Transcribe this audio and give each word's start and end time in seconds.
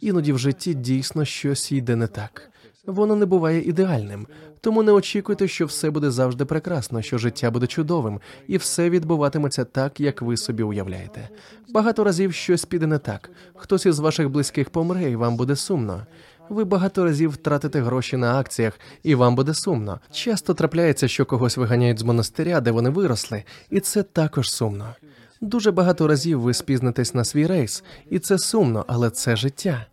Іноді 0.00 0.32
в 0.32 0.38
житті 0.38 0.74
дійсно 0.74 1.24
щось 1.24 1.72
йде 1.72 1.96
не 1.96 2.06
так. 2.06 2.50
Воно 2.86 3.16
не 3.16 3.26
буває 3.26 3.62
ідеальним, 3.62 4.26
тому 4.60 4.82
не 4.82 4.92
очікуйте, 4.92 5.48
що 5.48 5.66
все 5.66 5.90
буде 5.90 6.10
завжди 6.10 6.44
прекрасно, 6.44 7.02
що 7.02 7.18
життя 7.18 7.50
буде 7.50 7.66
чудовим, 7.66 8.20
і 8.48 8.56
все 8.56 8.90
відбуватиметься 8.90 9.64
так, 9.64 10.00
як 10.00 10.22
ви 10.22 10.36
собі 10.36 10.62
уявляєте. 10.62 11.28
Багато 11.68 12.04
разів 12.04 12.34
щось 12.34 12.64
піде 12.64 12.86
не 12.86 12.98
так. 12.98 13.30
Хтось 13.54 13.86
із 13.86 13.98
ваших 13.98 14.30
близьких 14.30 14.70
помре, 14.70 15.10
і 15.10 15.16
вам 15.16 15.36
буде 15.36 15.56
сумно. 15.56 16.06
Ви 16.48 16.64
багато 16.64 17.04
разів 17.04 17.30
втратите 17.30 17.80
гроші 17.80 18.16
на 18.16 18.38
акціях, 18.38 18.80
і 19.02 19.14
вам 19.14 19.34
буде 19.34 19.54
сумно. 19.54 20.00
Часто 20.12 20.54
трапляється, 20.54 21.08
що 21.08 21.26
когось 21.26 21.56
виганяють 21.56 21.98
з 21.98 22.02
монастиря, 22.02 22.60
де 22.60 22.70
вони 22.70 22.90
виросли, 22.90 23.44
і 23.70 23.80
це 23.80 24.02
також 24.02 24.50
сумно. 24.50 24.94
Дуже 25.40 25.70
багато 25.70 26.06
разів 26.06 26.40
ви 26.40 26.54
спізнитесь 26.54 27.14
на 27.14 27.24
свій 27.24 27.46
рейс, 27.46 27.84
і 28.10 28.18
це 28.18 28.38
сумно, 28.38 28.84
але 28.88 29.10
це 29.10 29.36
життя. 29.36 29.86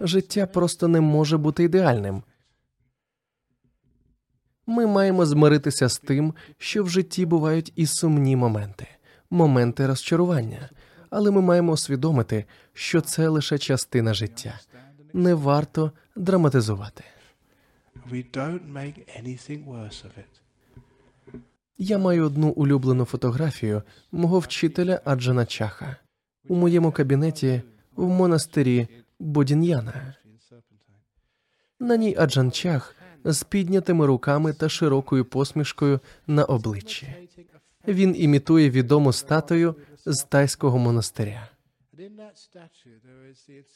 Життя 0.00 0.46
просто 0.46 0.88
не 0.88 1.00
може 1.00 1.36
бути 1.36 1.64
ідеальним. 1.64 2.22
Ми 4.66 4.86
маємо 4.86 5.26
змиритися 5.26 5.88
з 5.88 5.98
тим, 5.98 6.34
що 6.58 6.84
в 6.84 6.88
житті 6.90 7.26
бувають 7.26 7.72
і 7.76 7.86
сумні 7.86 8.36
моменти, 8.36 8.86
моменти 9.30 9.86
розчарування, 9.86 10.70
але 11.10 11.30
ми 11.30 11.40
маємо 11.40 11.72
усвідомити, 11.72 12.44
що 12.72 13.00
це 13.00 13.28
лише 13.28 13.58
частина 13.58 14.14
життя. 14.14 14.60
Не 15.12 15.34
варто 15.34 15.92
драматизувати. 16.16 17.04
We 18.10 18.36
don't 18.36 18.72
make 18.72 18.98
anything 19.20 19.64
worse 19.64 20.04
of 20.04 20.12
it. 20.18 20.45
Я 21.78 21.98
маю 21.98 22.26
одну 22.26 22.50
улюблену 22.50 23.04
фотографію 23.04 23.82
мого 24.12 24.38
вчителя 24.38 25.00
Аджана 25.04 25.46
Чаха 25.46 25.96
у 26.48 26.54
моєму 26.54 26.92
кабінеті 26.92 27.62
в 27.96 28.08
монастирі 28.08 28.88
Бодін'яна. 29.18 30.14
На 31.80 31.96
ній 31.96 32.16
Аджан 32.18 32.52
Чах 32.52 32.94
з 33.24 33.42
піднятими 33.42 34.06
руками 34.06 34.52
та 34.52 34.68
широкою 34.68 35.24
посмішкою 35.24 36.00
на 36.26 36.44
обличчі. 36.44 37.28
Він 37.88 38.16
імітує 38.18 38.70
відому 38.70 39.12
статую 39.12 39.74
з 40.06 40.22
тайського 40.24 40.78
монастиря. 40.78 41.48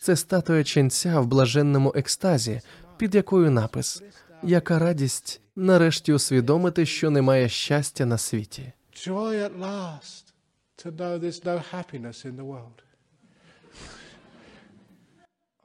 Це 0.01 0.17
статуя 0.17 0.65
ченця 0.65 1.21
в 1.21 1.27
блаженному 1.27 1.93
екстазі, 1.97 2.61
під 2.97 3.15
якою 3.15 3.51
напис 3.51 4.03
Яка 4.43 4.79
радість 4.79 5.41
нарешті 5.57 6.13
усвідомити, 6.13 6.87
що 6.87 7.11
немає 7.11 7.49
щастя 7.49 8.07
на 8.07 8.19
світі. 8.19 8.73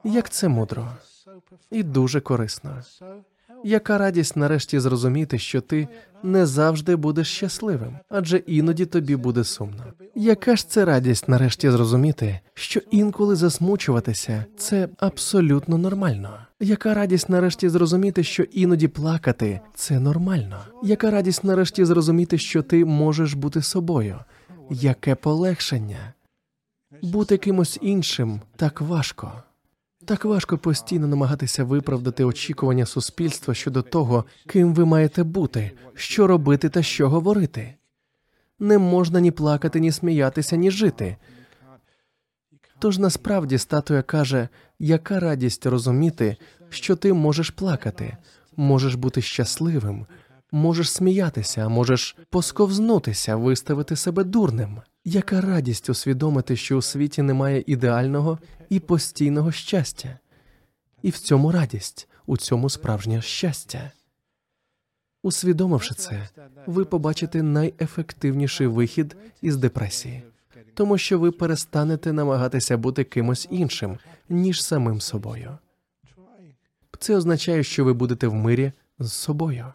Як 0.04 0.30
це 0.30 0.48
мудро 0.48 0.92
і 1.70 1.82
дуже 1.82 2.20
корисно. 2.20 2.82
Яка 3.64 3.98
радість 3.98 4.36
нарешті 4.36 4.80
зрозуміти, 4.80 5.38
що 5.38 5.60
ти 5.60 5.88
не 6.22 6.46
завжди 6.46 6.96
будеш 6.96 7.28
щасливим, 7.28 7.98
адже 8.08 8.36
іноді 8.36 8.86
тобі 8.86 9.16
буде 9.16 9.44
сумно. 9.44 9.84
Яка 10.14 10.56
ж 10.56 10.68
це 10.68 10.84
радість 10.84 11.28
нарешті 11.28 11.70
зрозуміти, 11.70 12.40
що 12.54 12.80
інколи 12.90 13.36
засмучуватися 13.36 14.44
це 14.56 14.88
абсолютно 14.98 15.78
нормально. 15.78 16.45
Яка 16.60 16.94
радість 16.94 17.28
нарешті 17.28 17.68
зрозуміти, 17.68 18.24
що 18.24 18.42
іноді 18.42 18.88
плакати 18.88 19.60
це 19.74 20.00
нормально. 20.00 20.58
Яка 20.82 21.10
радість 21.10 21.44
нарешті 21.44 21.84
зрозуміти, 21.84 22.38
що 22.38 22.62
ти 22.62 22.84
можеш 22.84 23.34
бути 23.34 23.62
собою? 23.62 24.18
Яке 24.70 25.14
полегшення? 25.14 26.12
Бути 27.02 27.36
кимось 27.36 27.78
іншим 27.82 28.40
так 28.56 28.80
важко. 28.80 29.32
Так 30.04 30.24
важко 30.24 30.58
постійно 30.58 31.06
намагатися 31.06 31.64
виправдати 31.64 32.24
очікування 32.24 32.86
суспільства 32.86 33.54
щодо 33.54 33.82
того, 33.82 34.24
ким 34.46 34.74
ви 34.74 34.84
маєте 34.84 35.22
бути, 35.22 35.70
що 35.94 36.26
робити 36.26 36.68
та 36.68 36.82
що 36.82 37.08
говорити. 37.08 37.74
Не 38.58 38.78
можна 38.78 39.20
ні 39.20 39.30
плакати, 39.30 39.80
ні 39.80 39.92
сміятися, 39.92 40.56
ні 40.56 40.70
жити. 40.70 41.16
Тож 42.78 42.98
насправді 42.98 43.58
статуя 43.58 44.02
каже, 44.02 44.48
яка 44.78 45.20
радість 45.20 45.66
розуміти, 45.66 46.36
що 46.70 46.96
ти 46.96 47.12
можеш 47.12 47.50
плакати, 47.50 48.16
можеш 48.56 48.94
бути 48.94 49.22
щасливим, 49.22 50.06
можеш 50.52 50.90
сміятися, 50.90 51.68
можеш 51.68 52.16
посковзнутися, 52.30 53.36
виставити 53.36 53.96
себе 53.96 54.24
дурним. 54.24 54.80
Яка 55.04 55.40
радість 55.40 55.90
усвідомити, 55.90 56.56
що 56.56 56.76
у 56.76 56.82
світі 56.82 57.22
немає 57.22 57.64
ідеального 57.66 58.38
і 58.68 58.80
постійного 58.80 59.52
щастя, 59.52 60.18
і 61.02 61.10
в 61.10 61.18
цьому 61.18 61.52
радість, 61.52 62.08
у 62.26 62.36
цьому 62.36 62.70
справжнє 62.70 63.22
щастя. 63.22 63.92
Усвідомивши 65.22 65.94
це, 65.94 66.28
ви 66.66 66.84
побачите 66.84 67.42
найефективніший 67.42 68.66
вихід 68.66 69.16
із 69.42 69.56
депресії, 69.56 70.22
тому 70.74 70.98
що 70.98 71.18
ви 71.18 71.30
перестанете 71.30 72.12
намагатися 72.12 72.76
бути 72.76 73.04
кимось 73.04 73.48
іншим, 73.50 73.98
ніж 74.28 74.62
самим 74.64 75.00
собою. 75.00 75.58
Це 76.98 77.16
означає, 77.16 77.62
що 77.62 77.84
ви 77.84 77.92
будете 77.92 78.28
в 78.28 78.34
мирі 78.34 78.72
з 78.98 79.12
собою. 79.12 79.66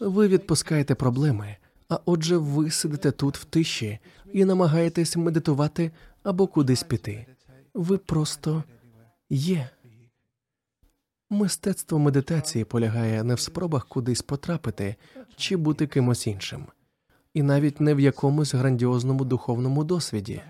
Ви 0.00 0.28
відпускаєте 0.28 0.94
проблеми, 0.94 1.56
а 1.88 1.98
отже, 2.04 2.36
ви 2.36 2.70
сидите 2.70 3.10
тут 3.10 3.36
в 3.36 3.44
тиші 3.44 3.98
і 4.32 4.44
намагаєтесь 4.44 5.16
медитувати 5.16 5.90
або 6.22 6.46
кудись 6.46 6.82
піти. 6.82 7.26
Ви 7.74 7.98
просто 7.98 8.64
є. 9.30 9.70
Мистецтво 11.30 11.98
медитації 11.98 12.64
полягає 12.64 13.24
не 13.24 13.34
в 13.34 13.40
спробах 13.40 13.88
кудись 13.88 14.22
потрапити 14.22 14.96
чи 15.36 15.56
бути 15.56 15.86
кимось 15.86 16.26
іншим, 16.26 16.66
і 17.36 17.42
навіть 17.42 17.80
не 17.80 17.94
в 17.94 18.00
якомусь 18.00 18.54
грандіозному 18.54 19.24
духовному 19.24 19.84
досвіді, 19.84 20.40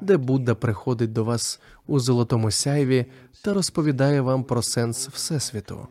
де 0.00 0.16
Будда 0.16 0.54
приходить 0.54 1.12
до 1.12 1.24
вас 1.24 1.60
у 1.86 2.00
золотому 2.00 2.50
сяйві 2.50 3.06
та 3.44 3.54
розповідає 3.54 4.20
вам 4.20 4.44
про 4.44 4.62
сенс 4.62 5.08
Всесвіту, 5.08 5.88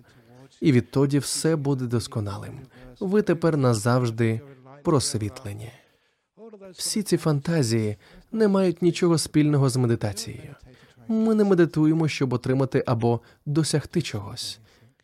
і 0.61 0.71
відтоді 0.71 1.19
все 1.19 1.55
буде 1.55 1.85
досконалим. 1.85 2.59
Ви 2.99 3.21
тепер 3.21 3.57
назавжди 3.57 4.41
просвітлені. 4.83 5.71
Всі 6.71 7.03
ці 7.03 7.17
фантазії 7.17 7.97
не 8.31 8.47
мають 8.47 8.81
нічого 8.81 9.17
спільного 9.17 9.69
з 9.69 9.77
медитацією. 9.77 10.55
Ми 11.07 11.35
не 11.35 11.43
медитуємо, 11.43 12.07
щоб 12.07 12.33
отримати 12.33 12.83
або 12.87 13.21
досягти 13.45 14.01
чогось. 14.01 14.59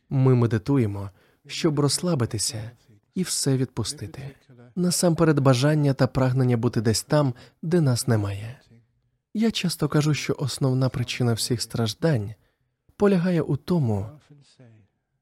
Ми 0.09 0.35
медитуємо, 0.35 1.09
щоб 1.47 1.79
розслабитися 1.79 2.71
і 3.15 3.23
все 3.23 3.57
відпустити. 3.57 4.21
Насамперед 4.75 5.39
бажання 5.39 5.93
та 5.93 6.07
прагнення 6.07 6.57
бути 6.57 6.81
десь 6.81 7.03
там, 7.03 7.33
де 7.61 7.81
нас 7.81 8.07
немає. 8.07 8.59
Я 9.33 9.51
часто 9.51 9.87
кажу, 9.87 10.13
що 10.13 10.35
основна 10.39 10.89
причина 10.89 11.33
всіх 11.33 11.61
страждань 11.61 12.33
полягає 12.97 13.41
у 13.41 13.55
тому, 13.55 14.09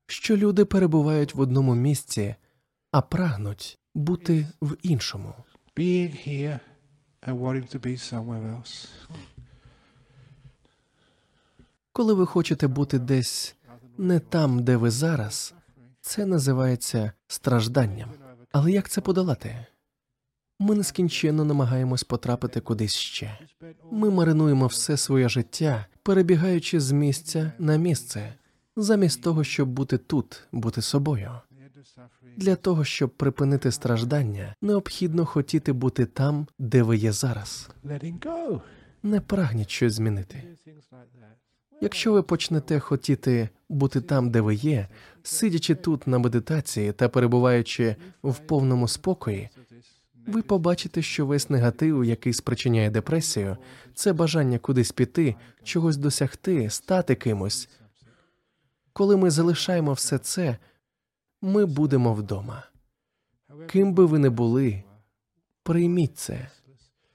що 0.07 0.38
люди 0.38 0.66
перебувають 0.66 1.35
в 1.35 1.40
одному 1.40 1.75
місці, 1.75 2.35
а 2.91 3.02
прагнуть 3.02 3.79
бути 3.96 4.47
в 4.62 4.75
іншому. 4.84 5.34
Коли 11.94 12.13
ви 12.13 12.25
хочете 12.25 12.68
бути 12.68 13.00
десь 13.00 13.56
не 13.97 14.19
там, 14.19 14.63
де 14.63 14.78
ви 14.78 14.91
зараз, 14.91 15.53
це 16.02 16.25
називається 16.25 17.12
стражданням. 17.28 18.09
Але 18.52 18.72
як 18.72 18.90
це 18.90 19.02
подолати? 19.02 19.66
Ми 20.60 20.76
нескінченно 20.76 21.46
намагаємось 21.46 22.04
потрапити 22.04 22.60
кудись 22.60 22.96
ще. 22.96 23.40
Ми 23.92 24.10
маринуємо 24.10 24.68
все 24.68 24.98
своє 24.98 25.30
життя, 25.30 25.86
перебігаючи 26.04 26.80
з 26.80 26.92
місця 26.92 27.52
на 27.59 27.76
місце, 27.78 28.34
замість 28.76 29.24
того, 29.24 29.44
щоб 29.44 29.70
бути 29.70 29.98
тут, 29.98 30.48
бути 30.52 30.82
собою. 30.82 31.32
Для 32.38 32.56
того, 32.56 32.84
щоб 32.84 33.09
припинити 33.09 33.72
страждання, 33.72 34.56
необхідно 34.62 35.26
хотіти 35.26 35.74
бути 35.74 36.06
там, 36.06 36.47
де 36.59 36.84
ви 36.84 36.97
є 36.97 37.12
зараз. 37.12 37.70
Не 39.04 39.22
прагніть 39.22 39.70
щось 39.70 39.94
змінити. 39.94 40.44
Якщо 41.82 42.14
ви 42.14 42.24
почнете 42.24 42.80
хотіти 42.80 43.50
бути 43.70 44.02
там, 44.02 44.30
де 44.30 44.42
ви 44.42 44.56
є, 44.56 44.88
сидячи 45.24 45.76
тут 45.76 46.08
на 46.08 46.18
медитації 46.18 46.92
та 46.92 47.10
перебуваючи 47.10 47.96
в 48.24 48.40
повному 48.40 48.88
спокої, 48.88 49.50
ви 50.28 50.42
побачите, 50.42 51.02
що 51.02 51.26
весь 51.26 51.50
негатив, 51.50 52.06
який 52.06 52.34
спричиняє 52.34 52.90
депресію, 52.90 53.58
це 53.94 54.14
бажання 54.14 54.60
кудись 54.60 54.92
піти, 54.92 55.36
чогось 55.64 55.98
досягти, 55.98 56.70
стати 56.70 57.16
кимось. 57.16 57.70
Коли 58.94 59.18
ми 59.18 59.32
залишаємо 59.32 59.94
все 59.94 60.18
це, 60.18 60.58
ми 61.42 61.66
будемо 61.66 62.14
вдома. 62.14 62.64
Ким 63.68 63.94
би 63.94 64.06
ви 64.06 64.20
не 64.20 64.30
були, 64.30 64.84
прийміть 65.64 66.18
це. 66.18 66.48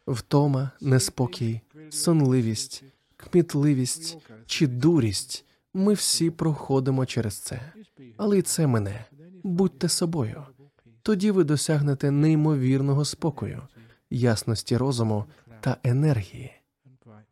Втома, 0.07 0.71
неспокій, 0.81 1.61
сонливість, 1.91 2.85
кмітливість 3.17 4.19
чи 4.47 4.67
дурість. 4.67 5.45
Ми 5.75 5.95
всі 5.95 6.31
проходимо 6.31 7.07
через 7.07 7.39
це. 7.39 7.73
Але 8.17 8.39
й 8.39 8.43
це 8.43 8.67
мене. 8.67 9.05
Будьте 9.43 9.89
собою. 9.89 10.43
Тоді 11.03 11.31
ви 11.31 11.45
досягнете 11.45 12.11
неймовірного 12.11 13.05
спокою, 13.05 13.63
ясності 14.11 14.77
розуму 14.77 15.25
та 15.61 15.77
енергії. 15.85 16.53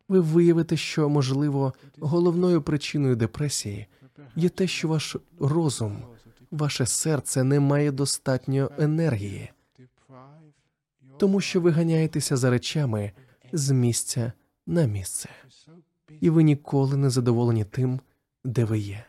Ви 0.07 0.19
виявите, 0.19 0.77
що, 0.77 1.09
можливо, 1.09 1.73
головною 1.99 2.61
причиною 2.61 3.15
депресії 3.15 3.87
є 4.35 4.49
те, 4.49 4.67
що 4.67 4.87
ваш 4.87 5.15
розум, 5.39 5.97
ваше 6.51 6.85
серце 6.85 7.43
не 7.43 7.59
має 7.59 7.91
достатньо 7.91 8.71
енергії, 8.79 9.51
тому 11.17 11.41
що 11.41 11.61
ви 11.61 11.71
ганяєтеся 11.71 12.37
за 12.37 12.49
речами 12.49 13.11
з 13.51 13.71
місця 13.71 14.31
на 14.67 14.85
місце, 14.85 15.29
і 16.21 16.29
ви 16.29 16.43
ніколи 16.43 16.97
не 16.97 17.09
задоволені 17.09 17.65
тим, 17.65 17.99
де 18.43 18.65
ви 18.65 18.79
є. 18.79 19.05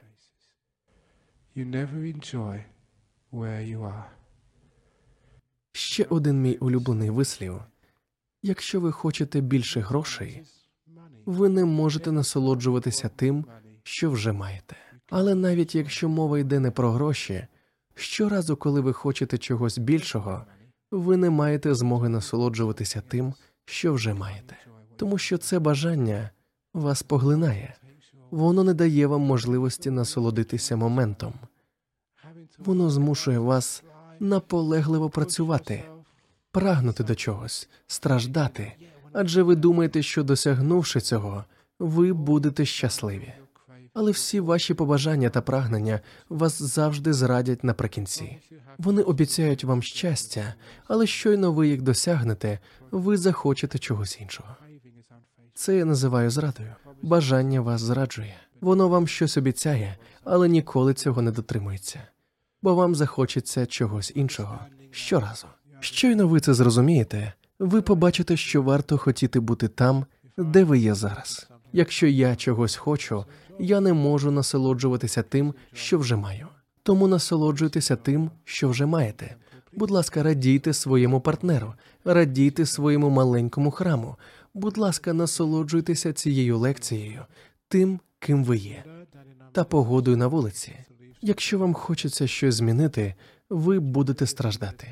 Ще 5.73 6.05
один 6.05 6.43
мій 6.43 6.57
улюблений 6.57 7.11
вислів: 7.11 7.61
якщо 8.43 8.81
ви 8.81 8.93
хочете 8.93 9.41
більше 9.41 9.81
грошей, 9.81 10.43
ви 11.27 11.49
не 11.49 11.65
можете 11.65 12.13
насолоджуватися 12.13 13.11
тим, 13.17 13.45
що 13.83 14.11
вже 14.11 14.33
маєте. 14.33 14.77
Але 15.11 15.35
навіть 15.35 15.75
якщо 15.75 16.09
мова 16.09 16.39
йде 16.39 16.61
не 16.61 16.71
про 16.71 16.93
гроші, 16.93 17.47
щоразу, 17.95 18.57
коли 18.57 18.81
ви 18.81 18.93
хочете 18.93 19.39
чогось 19.39 19.79
більшого, 19.79 20.45
ви 20.91 21.17
не 21.17 21.31
маєте 21.31 21.75
змоги 21.75 22.09
насолоджуватися 22.09 23.01
тим, 23.09 23.35
що 23.65 23.93
вже 23.93 24.15
маєте, 24.15 24.57
тому 24.97 25.19
що 25.19 25.39
це 25.39 25.59
бажання 25.59 26.31
вас 26.77 27.03
поглинає, 27.03 27.75
воно 28.31 28.65
не 28.65 28.75
дає 28.75 29.07
вам 29.07 29.21
можливості 29.21 29.91
насолодитися 29.91 30.77
моментом. 30.77 31.33
Воно 32.59 32.91
змушує 32.91 33.39
вас 33.39 33.83
наполегливо 34.21 35.11
працювати, 35.11 35.85
прагнути 36.51 37.05
до 37.05 37.15
чогось, 37.15 37.69
страждати, 37.87 38.73
адже 39.13 39.43
ви 39.43 39.57
думаєте, 39.57 40.03
що 40.03 40.23
досягнувши 40.23 41.01
цього, 41.01 41.45
ви 41.79 42.13
будете 42.13 42.65
щасливі. 42.65 43.33
Але 43.95 44.11
всі 44.11 44.41
ваші 44.41 44.75
побажання 44.75 45.31
та 45.31 45.41
прагнення 45.41 46.01
вас 46.29 46.63
завжди 46.63 47.13
зрадять 47.13 47.65
наприкінці. 47.65 48.39
Вони 48.79 49.03
обіцяють 49.03 49.65
вам 49.65 49.83
щастя, 49.83 50.55
але 50.89 51.07
щойно 51.07 51.53
ви 51.53 51.69
їх 51.69 51.83
досягнете, 51.83 52.59
ви 52.91 53.17
захочете 53.17 53.79
чогось 53.79 54.19
іншого. 54.21 54.57
Це 55.57 55.77
я 55.77 55.85
називаю 55.85 56.31
зрадою. 56.31 56.75
Бажання 57.03 57.61
вас 57.61 57.81
зраджує. 57.81 58.35
Воно 58.61 58.89
вам 58.89 59.07
щось 59.07 59.37
обіцяє, 59.37 59.97
але 60.25 60.49
ніколи 60.49 60.95
цього 60.95 61.23
не 61.23 61.31
дотримується, 61.31 62.01
бо 62.63 62.75
вам 62.75 62.95
захочеться 62.95 63.67
чогось 63.67 64.13
іншого 64.15 64.59
щоразу. 64.91 65.47
Щойно 65.81 66.29
ви 66.29 66.41
це 66.41 66.55
зрозумієте, 66.55 67.33
ви 67.59 67.83
побачите, 67.83 68.37
що 68.37 68.63
варто 68.63 68.99
хотіти 68.99 69.41
бути 69.41 69.69
там, 69.69 70.07
де 70.39 70.65
ви 70.65 70.79
є 70.79 70.95
зараз. 70.95 71.49
Якщо 71.73 72.07
я 72.07 72.37
чогось 72.37 72.77
хочу, 72.77 73.25
я 73.59 73.81
не 73.81 73.93
можу 73.93 74.31
насолоджуватися 74.31 75.23
тим, 75.23 75.55
що 75.73 75.99
вже 75.99 76.17
маю. 76.17 76.47
Тому 76.83 77.09
насолоджуйтеся 77.09 77.97
тим, 77.97 78.31
що 78.45 78.69
вже 78.69 78.87
маєте. 78.87 79.37
Будь 79.73 79.91
ласка, 79.91 80.23
радійте 80.23 80.73
своєму 80.73 81.21
партнеру, 81.21 81.75
радійте 82.05 82.67
своєму 82.67 83.11
маленькому 83.11 83.71
храму. 83.71 84.17
Будь 84.57 84.79
ласка, 84.79 85.13
насолоджуйтеся 85.13 86.13
цією 86.13 86.59
лекцією, 86.59 87.25
тим, 87.69 88.01
ким 88.19 88.45
ви 88.45 88.57
є, 88.57 88.85
та 89.53 89.65
погодою 89.65 90.17
на 90.17 90.27
вулиці. 90.27 90.73
Якщо 91.23 91.59
вам 91.59 91.75
хочеться 91.75 92.27
щось 92.27 92.55
змінити, 92.55 93.15
ви 93.51 93.81
будете 93.81 94.27
страждати. 94.27 94.89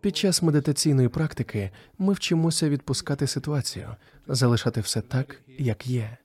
Під 0.00 0.16
час 0.16 0.42
медитаційної 0.42 1.08
практики 1.08 1.70
ми 1.98 2.12
вчимося 2.12 2.68
відпускати 2.68 3.26
ситуацію, 3.26 3.88
залишати 4.28 4.80
все 4.80 5.00
так, 5.00 5.42
як 5.58 5.86
є. 5.86 6.16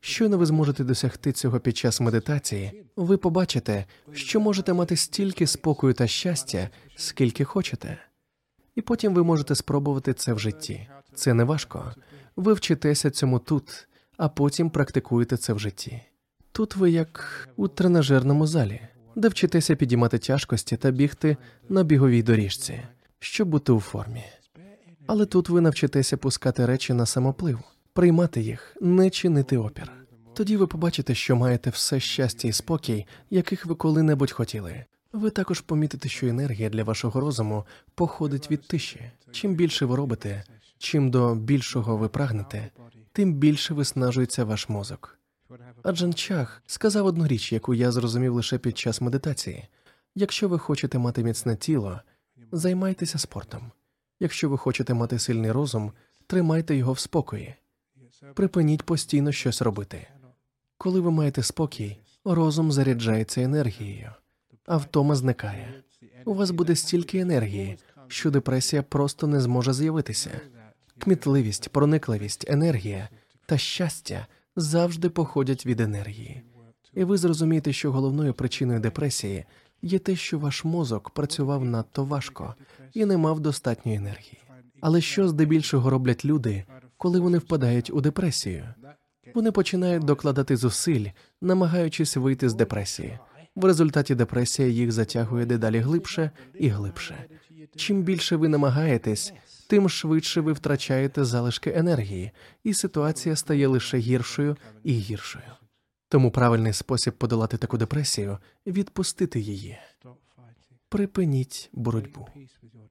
Щойно 0.00 0.38
ви 0.38 0.46
зможете 0.46 0.84
досягти 0.84 1.32
цього 1.32 1.60
під 1.60 1.76
час 1.76 2.00
медитації, 2.00 2.84
ви 2.96 3.16
побачите, 3.16 3.84
що 4.12 4.40
можете 4.40 4.72
мати 4.72 4.96
стільки 4.96 5.46
спокою 5.46 5.94
та 5.94 6.06
щастя, 6.06 6.70
скільки 6.96 7.44
хочете. 7.44 7.98
І 8.74 8.80
потім 8.80 9.14
ви 9.14 9.24
можете 9.24 9.54
спробувати 9.54 10.14
це 10.14 10.32
в 10.32 10.38
житті. 10.38 10.88
Це 11.14 11.34
не 11.34 11.44
важко. 11.44 11.92
Ви 12.36 12.52
вчитеся 12.52 13.10
цьому 13.10 13.38
тут, 13.38 13.88
а 14.16 14.28
потім 14.28 14.70
практикуєте 14.70 15.36
це 15.36 15.52
в 15.52 15.58
житті. 15.58 16.02
Тут 16.52 16.76
ви 16.76 16.90
як 16.90 17.48
у 17.56 17.68
тренажерному 17.68 18.46
залі, 18.46 18.80
де 19.16 19.28
вчитеся 19.28 19.76
підіймати 19.76 20.18
тяжкості 20.18 20.76
та 20.76 20.90
бігти 20.90 21.36
на 21.68 21.82
біговій 21.82 22.22
доріжці, 22.22 22.82
щоб 23.18 23.48
бути 23.48 23.72
у 23.72 23.80
формі. 23.80 24.24
Але 25.06 25.26
тут 25.26 25.48
ви 25.48 25.60
навчитеся 25.60 26.16
пускати 26.16 26.66
речі 26.66 26.92
на 26.92 27.06
самоплив, 27.06 27.58
приймати 27.92 28.40
їх, 28.40 28.76
не 28.80 29.10
чинити 29.10 29.58
опір. 29.58 29.92
Тоді 30.34 30.56
ви 30.56 30.66
побачите, 30.66 31.14
що 31.14 31.36
маєте 31.36 31.70
все 31.70 32.00
щастя 32.00 32.48
і 32.48 32.52
спокій, 32.52 33.06
яких 33.30 33.66
ви 33.66 33.74
коли-небудь 33.74 34.30
хотіли. 34.30 34.84
Ви 35.12 35.30
також 35.30 35.60
помітите, 35.60 36.08
що 36.08 36.26
енергія 36.26 36.68
для 36.70 36.84
вашого 36.84 37.20
розуму 37.20 37.64
походить 37.94 38.50
від 38.50 38.62
тиші. 38.62 39.00
Чим 39.30 39.54
більше 39.54 39.86
ви 39.86 39.96
робите, 39.96 40.44
чим 40.78 41.10
до 41.10 41.34
більшого 41.34 41.96
ви 41.96 42.08
прагнете, 42.08 42.70
тим 43.12 43.34
більше 43.34 43.74
виснажується 43.74 44.44
ваш 44.44 44.68
мозок. 44.68 45.18
А 45.82 45.92
Джан 45.92 46.14
Чах 46.14 46.62
сказав 46.66 47.06
одну 47.06 47.26
річ, 47.26 47.52
яку 47.52 47.74
я 47.74 47.92
зрозумів 47.92 48.34
лише 48.34 48.58
під 48.58 48.78
час 48.78 49.00
медитації: 49.00 49.68
якщо 50.14 50.48
ви 50.48 50.58
хочете 50.58 50.98
мати 50.98 51.22
міцне 51.22 51.56
тіло, 51.56 52.00
займайтеся 52.52 53.18
спортом. 53.18 53.70
Якщо 54.20 54.48
ви 54.48 54.58
хочете 54.58 54.94
мати 54.94 55.18
сильний 55.18 55.52
розум, 55.52 55.92
тримайте 56.26 56.76
його 56.76 56.92
в 56.92 56.98
спокої. 56.98 57.54
Припиніть 58.34 58.82
постійно 58.82 59.32
щось 59.32 59.62
робити. 59.62 60.06
Коли 60.78 61.00
ви 61.00 61.10
маєте 61.10 61.42
спокій, 61.42 61.98
розум 62.24 62.72
заряджається 62.72 63.40
енергією, 63.42 64.12
а 64.66 64.76
втома 64.76 65.14
зникає. 65.14 65.82
У 66.24 66.34
вас 66.34 66.50
буде 66.50 66.76
стільки 66.76 67.18
енергії, 67.18 67.78
що 68.08 68.30
депресія 68.30 68.82
просто 68.82 69.26
не 69.26 69.40
зможе 69.40 69.72
з'явитися. 69.72 70.30
Кмітливість, 70.98 71.68
проникливість, 71.68 72.44
енергія 72.48 73.08
та 73.46 73.58
щастя 73.58 74.26
завжди 74.56 75.08
походять 75.08 75.66
від 75.66 75.80
енергії. 75.80 76.42
І 76.94 77.04
ви 77.04 77.16
зрозумієте, 77.16 77.72
що 77.72 77.92
головною 77.92 78.34
причиною 78.34 78.80
депресії 78.80 79.44
є 79.82 79.98
те, 79.98 80.16
що 80.16 80.38
ваш 80.38 80.64
мозок 80.64 81.10
працював 81.10 81.64
надто 81.64 82.04
важко 82.04 82.54
і 82.94 83.04
не 83.04 83.16
мав 83.16 83.40
достатньої 83.40 83.98
енергії. 83.98 84.38
Але 84.80 85.00
що 85.00 85.28
здебільшого 85.28 85.90
роблять 85.90 86.24
люди, 86.24 86.64
коли 86.96 87.20
вони 87.20 87.38
впадають 87.38 87.90
у 87.90 88.00
депресію? 88.00 88.64
Вони 89.34 89.52
починають 89.52 90.04
докладати 90.04 90.56
зусиль, 90.56 91.06
намагаючись 91.40 92.16
вийти 92.16 92.48
з 92.48 92.54
депресії. 92.54 93.18
В 93.56 93.64
результаті 93.64 94.14
депресія 94.14 94.68
їх 94.68 94.92
затягує 94.92 95.46
дедалі 95.46 95.78
глибше 95.78 96.30
і 96.54 96.68
глибше. 96.68 97.24
Чим 97.76 98.02
більше 98.02 98.36
ви 98.36 98.48
намагаєтесь, 98.48 99.32
тим 99.68 99.88
швидше 99.88 100.40
ви 100.40 100.52
втрачаєте 100.52 101.24
залишки 101.24 101.72
енергії, 101.76 102.30
і 102.64 102.74
ситуація 102.74 103.36
стає 103.36 103.66
лише 103.66 103.98
гіршою 103.98 104.56
і 104.84 104.92
гіршою. 104.92 105.44
Тому 106.08 106.30
правильний 106.30 106.72
спосіб 106.72 107.14
подолати 107.14 107.56
таку 107.56 107.78
депресію 107.78 108.38
відпустити 108.66 109.40
її. 109.40 109.78
Припиніть 110.88 111.70
боротьбу, 111.72 112.28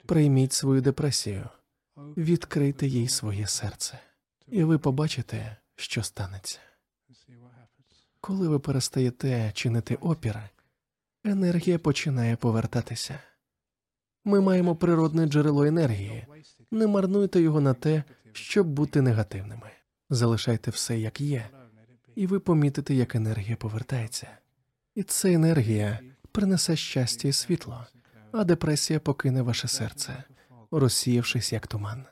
прийміть 0.06 0.54
свою 0.54 0.82
депресію, 0.82 1.50
відкрийте 1.98 2.88
їй 2.88 3.08
своє 3.08 3.48
серце, 3.48 4.00
і 4.48 4.64
ви 4.64 4.78
побачите, 4.78 5.58
що 5.76 6.04
станеться. 6.04 6.60
Коли 8.22 8.48
ви 8.48 8.60
перестаєте 8.60 9.52
чинити 9.54 9.96
опір, 9.96 10.40
енергія 11.24 11.80
починає 11.80 12.36
повертатися. 12.36 13.20
Ми 14.28 14.42
маємо 14.42 14.76
природне 14.76 15.26
джерело 15.26 15.66
енергії. 15.66 16.28
Не 16.72 16.88
марнуйте 16.88 17.42
його 17.42 17.62
на 17.62 17.74
те, 17.74 18.04
щоб 18.32 18.68
бути 18.68 19.02
негативними. 19.02 19.72
Залишайте 20.10 20.72
все 20.72 21.00
як 21.00 21.22
є, 21.22 21.50
і 22.16 22.28
ви 22.28 22.40
помітите, 22.40 22.94
як 22.94 23.16
енергія 23.16 23.56
повертається. 23.56 24.28
І 24.96 25.04
ця 25.04 25.32
енергія 25.32 26.00
принесе 26.32 26.76
щастя 26.76 27.28
і 27.28 27.34
світло, 27.34 27.86
а 28.32 28.44
депресія 28.44 29.00
покине 29.00 29.42
ваше 29.42 29.68
серце, 29.68 30.24
розсіявшись 30.72 31.54
як 31.54 31.68
туман. 31.68 32.06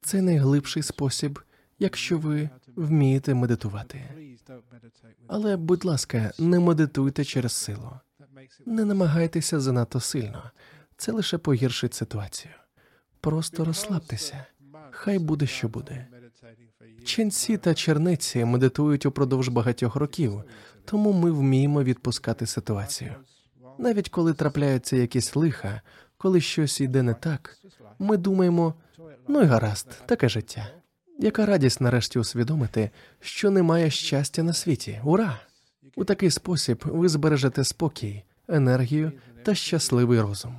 Це 0.00 0.22
найглибший 0.22 0.82
спосіб, 0.82 1.40
якщо 1.78 2.18
ви 2.18 2.50
вмієте 2.76 3.34
медитувати. 3.34 4.00
Але, 5.26 5.56
будь 5.56 5.84
ласка, 5.84 6.32
не 6.38 6.60
медитуйте 6.60 7.24
через 7.24 7.52
силу. 7.52 7.90
Не 8.66 8.84
намагайтеся 8.84 9.60
занадто 9.60 10.00
сильно. 10.00 10.50
Це 10.96 11.12
лише 11.12 11.38
погіршить 11.38 11.94
ситуацію. 11.94 12.54
Просто 13.20 13.64
розслабтеся. 13.64 14.44
Хай 14.90 15.18
буде, 15.18 15.46
що 15.46 15.68
буде. 15.68 16.06
Ченці 17.04 17.56
та 17.56 17.74
черниці 17.74 18.44
медитують 18.44 19.06
упродовж 19.06 19.48
багатьох 19.48 19.96
років, 19.96 20.42
тому 20.84 21.12
ми 21.12 21.30
вміємо 21.30 21.82
відпускати 21.82 22.46
ситуацію. 22.46 23.14
Навіть 23.78 24.08
коли 24.08 24.34
трапляються 24.34 24.96
якісь 24.96 25.36
лиха, 25.36 25.80
коли 26.16 26.40
щось 26.40 26.80
йде 26.80 27.02
не 27.02 27.14
так, 27.14 27.58
ми 27.98 28.16
думаємо, 28.16 28.74
ну 29.28 29.42
й 29.42 29.44
гаразд, 29.44 30.02
таке 30.06 30.28
життя. 30.28 30.66
Яка 31.18 31.46
радість 31.46 31.80
нарешті 31.80 32.18
усвідомити, 32.18 32.90
що 33.20 33.50
немає 33.50 33.90
щастя 33.90 34.42
на 34.42 34.52
світі. 34.52 35.00
Ура! 35.04 35.40
У 35.96 36.04
такий 36.04 36.30
спосіб 36.30 36.84
ви 36.86 37.08
збережете 37.08 37.64
спокій, 37.64 38.22
енергію 38.48 39.12
та 39.42 39.54
щасливий 39.54 40.20
розум. 40.20 40.56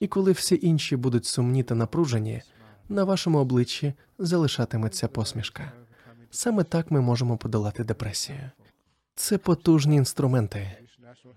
І 0.00 0.06
коли 0.06 0.32
всі 0.32 0.58
інші 0.62 0.96
будуть 0.96 1.26
сумні 1.26 1.62
та 1.62 1.74
напружені, 1.74 2.42
на 2.88 3.04
вашому 3.04 3.38
обличчі 3.38 3.94
залишатиметься 4.18 5.08
посмішка. 5.08 5.72
Саме 6.30 6.64
так 6.64 6.90
ми 6.90 7.00
можемо 7.00 7.36
подолати 7.36 7.84
депресію. 7.84 8.50
Це 9.14 9.38
потужні 9.38 9.96
інструменти. 9.96 10.70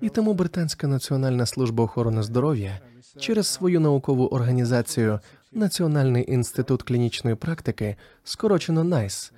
І 0.01 0.10
тому 0.10 0.34
Британська 0.34 0.88
національна 0.88 1.46
служба 1.46 1.84
охорони 1.84 2.24
здоров'я 2.24 2.80
через 3.20 3.48
свою 3.48 3.80
наукову 3.80 4.27
організацію 4.27 5.20
Національний 5.53 6.32
інститут 6.34 6.84
клінічної 6.84 7.36
практики, 7.36 7.96
скорочено 8.24 8.84
NICE, 8.84 9.32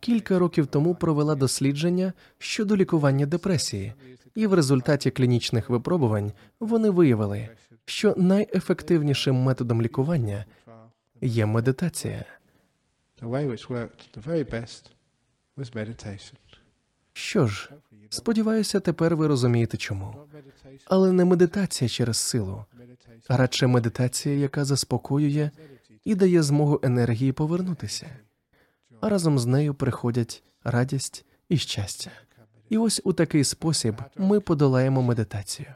кілька 0.00 0.38
років 0.38 0.66
тому 0.66 0.94
провела 0.94 1.34
дослідження 1.34 2.12
щодо 2.38 2.76
лікування 2.76 3.26
депресії, 3.26 3.92
і 4.34 4.46
в 4.46 4.54
результаті 4.54 5.10
клінічних 5.10 5.70
випробувань 5.70 6.32
вони 6.60 6.90
виявили, 6.90 7.48
що 7.88 8.14
найефективнішим 8.16 9.36
методом 9.36 9.82
лікування 9.82 10.44
є 11.20 11.46
медитація. 11.46 12.24
Що 17.12 17.46
ж, 17.46 17.70
сподіваюся, 18.10 18.80
тепер 18.80 19.16
ви 19.16 19.26
розумієте 19.26 19.76
чому. 19.76 20.16
Але 20.84 21.12
не 21.12 21.24
медитація 21.24 21.88
через 21.88 22.16
силу, 22.16 22.64
а 23.28 23.36
радше 23.36 23.66
медитація, 23.66 24.34
яка 24.34 24.64
заспокоює 24.64 25.50
і 26.04 26.14
дає 26.14 26.42
змогу 26.42 26.80
енергії 26.82 27.32
повернутися. 27.32 28.06
А 29.00 29.08
разом 29.08 29.38
з 29.38 29.46
нею 29.46 29.74
приходять 29.74 30.42
радість 30.64 31.24
і 31.48 31.56
щастя. 31.58 32.10
І 32.70 32.78
ось 32.78 33.00
у 33.04 33.12
такий 33.12 33.44
спосіб 33.44 33.94
ми 34.16 34.40
подолаємо 34.40 35.02
медитацію. 35.02 35.68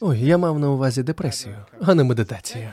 Ой, 0.00 0.20
я 0.20 0.38
мав 0.38 0.58
на 0.58 0.70
увазі 0.70 1.02
депресію, 1.02 1.56
а 1.80 1.94
не 1.94 2.04
медитацію. 2.04 2.72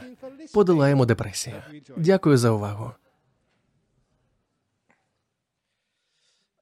Подолаємо 0.54 1.06
депресію. 1.06 1.56
Дякую 1.98 2.38
за 2.38 2.52
увагу. 2.52 2.92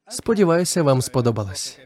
Сподіваюся, 0.09 0.83
вам 0.83 1.01
сподобалось. 1.01 1.79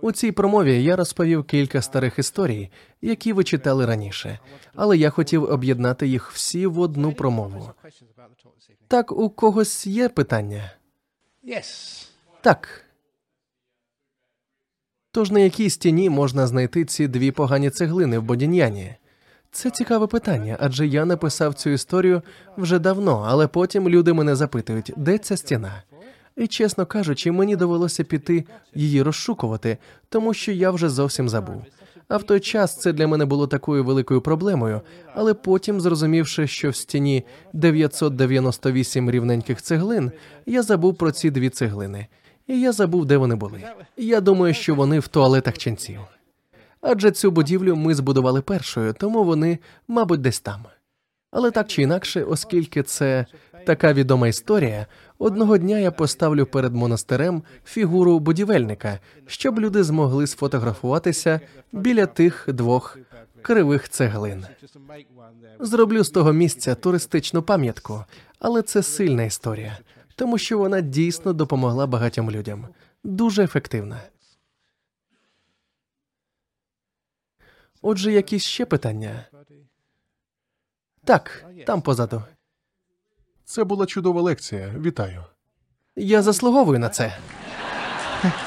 У 0.00 0.12
цій 0.12 0.32
промові 0.32 0.82
я 0.82 0.96
розповів 0.96 1.44
кілька 1.44 1.82
старих 1.82 2.18
історій, 2.18 2.70
які 3.02 3.32
ви 3.32 3.44
читали 3.44 3.86
раніше, 3.86 4.38
але 4.74 4.98
я 4.98 5.10
хотів 5.10 5.44
об'єднати 5.44 6.06
їх 6.08 6.32
всі 6.32 6.66
в 6.66 6.78
одну 6.78 7.12
промову. 7.12 7.70
Так, 8.88 9.12
у 9.12 9.30
когось 9.30 9.86
є 9.86 10.08
питання? 10.08 10.72
Так. 12.40 12.85
Тож 15.16 15.30
на 15.30 15.40
якій 15.40 15.70
стіні 15.70 16.10
можна 16.10 16.46
знайти 16.46 16.84
ці 16.84 17.08
дві 17.08 17.30
погані 17.30 17.70
цеглини 17.70 18.18
в 18.18 18.22
Бодін'яні? 18.22 18.94
Це 19.52 19.70
цікаве 19.70 20.06
питання, 20.06 20.56
адже 20.60 20.86
я 20.86 21.04
написав 21.04 21.54
цю 21.54 21.70
історію 21.70 22.22
вже 22.56 22.78
давно, 22.78 23.24
але 23.28 23.46
потім 23.46 23.88
люди 23.88 24.12
мене 24.12 24.36
запитують, 24.36 24.92
де 24.96 25.18
ця 25.18 25.36
стіна. 25.36 25.82
І 26.36 26.46
чесно 26.46 26.86
кажучи, 26.86 27.32
мені 27.32 27.56
довелося 27.56 28.04
піти 28.04 28.44
її 28.74 29.02
розшукувати, 29.02 29.78
тому 30.08 30.34
що 30.34 30.52
я 30.52 30.70
вже 30.70 30.88
зовсім 30.88 31.28
забув. 31.28 31.62
А 32.08 32.16
в 32.16 32.22
той 32.22 32.40
час 32.40 32.80
це 32.80 32.92
для 32.92 33.06
мене 33.06 33.24
було 33.24 33.46
такою 33.46 33.84
великою 33.84 34.20
проблемою, 34.20 34.80
але 35.14 35.34
потім, 35.34 35.80
зрозумівши, 35.80 36.46
що 36.46 36.70
в 36.70 36.76
стіні 36.76 37.24
998 37.52 39.10
рівненьких 39.10 39.62
цеглин, 39.62 40.12
я 40.46 40.62
забув 40.62 40.94
про 40.94 41.10
ці 41.10 41.30
дві 41.30 41.48
цеглини. 41.48 42.06
І 42.46 42.60
я 42.60 42.72
забув, 42.72 43.06
де 43.06 43.16
вони 43.16 43.34
були. 43.34 43.62
Я 43.96 44.20
думаю, 44.20 44.54
що 44.54 44.74
вони 44.74 44.98
в 44.98 45.08
туалетах 45.08 45.58
ченців. 45.58 46.00
Адже 46.80 47.10
цю 47.10 47.30
будівлю 47.30 47.76
ми 47.76 47.94
збудували 47.94 48.42
першою, 48.42 48.92
тому 48.92 49.24
вони, 49.24 49.58
мабуть, 49.88 50.20
десь 50.20 50.40
там. 50.40 50.64
Але 51.30 51.50
так 51.50 51.68
чи 51.68 51.82
інакше, 51.82 52.22
оскільки 52.22 52.82
це 52.82 53.26
така 53.66 53.92
відома 53.92 54.28
історія, 54.28 54.86
одного 55.18 55.58
дня 55.58 55.78
я 55.78 55.90
поставлю 55.90 56.46
перед 56.46 56.74
монастирем 56.74 57.42
фігуру 57.64 58.18
будівельника, 58.18 59.00
щоб 59.26 59.60
люди 59.60 59.84
змогли 59.84 60.26
сфотографуватися 60.26 61.40
біля 61.72 62.06
тих 62.06 62.44
двох 62.48 62.98
кривих 63.42 63.88
цеглин. 63.88 64.44
Зроблю 65.60 66.04
з 66.04 66.10
того 66.10 66.32
місця 66.32 66.74
туристичну 66.74 67.42
пам'ятку, 67.42 68.04
але 68.38 68.62
це 68.62 68.82
сильна 68.82 69.22
історія, 69.22 69.78
тому 70.16 70.38
що 70.38 70.58
вона 70.58 70.80
дійсно 70.80 71.32
допомогла 71.32 71.86
багатьом 71.86 72.30
людям. 72.30 72.68
Дуже 73.04 73.44
ефективна. 73.44 74.00
Отже, 77.82 78.12
якісь 78.12 78.44
ще 78.44 78.66
питання? 78.66 79.26
Так, 81.04 81.44
там 81.66 81.82
позаду. 81.82 82.22
Це 83.44 83.64
була 83.64 83.86
чудова 83.86 84.22
лекція. 84.22 84.74
Вітаю. 84.78 85.24
Я 85.96 86.22
заслуговую 86.22 86.78
на 86.78 86.88
це. 86.88 87.18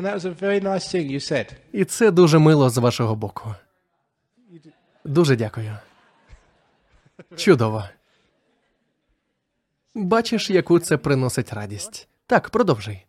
nice. 0.00 1.54
І 1.72 1.84
це 1.84 2.10
дуже 2.10 2.38
мило 2.38 2.70
з 2.70 2.78
вашого 2.78 3.16
боку. 3.16 3.54
Дуже 5.04 5.36
дякую. 5.36 5.76
Чудово. 7.36 7.84
Бачиш, 9.94 10.50
яку 10.50 10.78
це 10.78 10.96
приносить 10.96 11.52
радість. 11.52 12.08
Так, 12.26 12.50
продовжуй. 12.50 13.06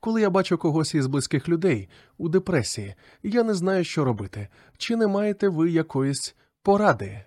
Коли 0.00 0.20
я 0.20 0.30
бачу 0.30 0.58
когось 0.58 0.94
із 0.94 1.06
близьких 1.06 1.48
людей 1.48 1.88
у 2.18 2.28
депресії, 2.28 2.94
я 3.22 3.42
не 3.42 3.54
знаю, 3.54 3.84
що 3.84 4.04
робити. 4.04 4.48
Чи 4.76 4.96
не 4.96 5.06
маєте 5.06 5.48
ви 5.48 5.70
якоїсь 5.70 6.34
поради? 6.62 7.24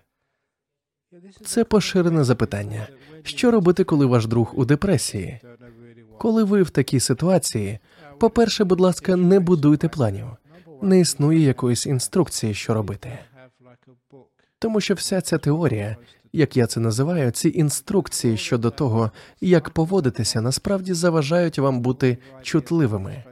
Це 1.44 1.64
поширене 1.64 2.24
запитання. 2.24 2.88
Що 3.22 3.50
робити, 3.50 3.84
коли 3.84 4.06
ваш 4.06 4.26
друг 4.26 4.52
у 4.54 4.64
депресії? 4.64 5.40
Коли 6.18 6.44
ви 6.44 6.62
в 6.62 6.70
такій 6.70 7.00
ситуації, 7.00 7.78
по-перше, 8.20 8.64
будь 8.64 8.80
ласка, 8.80 9.16
не 9.16 9.40
будуйте 9.40 9.88
планів. 9.88 10.26
Не 10.82 11.00
існує 11.00 11.40
якоїсь 11.40 11.86
інструкції, 11.86 12.54
що 12.54 12.74
робити. 12.74 13.18
Тому 14.58 14.80
що 14.80 14.94
вся 14.94 15.20
ця 15.20 15.38
теорія, 15.38 15.96
як 16.32 16.56
я 16.56 16.66
це 16.66 16.80
називаю, 16.80 17.30
ці 17.30 17.52
інструкції 17.54 18.36
щодо 18.36 18.70
того, 18.70 19.10
як 19.40 19.70
поводитися, 19.70 20.40
насправді 20.40 20.94
заважають 20.94 21.58
вам 21.58 21.80
бути 21.80 22.18
чутливими. 22.42 23.24